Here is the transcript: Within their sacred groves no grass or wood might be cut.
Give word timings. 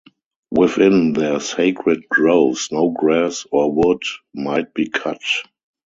Within 0.49 1.13
their 1.13 1.39
sacred 1.39 2.09
groves 2.09 2.69
no 2.71 2.89
grass 2.89 3.45
or 3.51 3.71
wood 3.71 4.01
might 4.33 4.73
be 4.73 4.89
cut. 4.89 5.21